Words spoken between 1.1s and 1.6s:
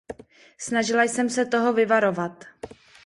se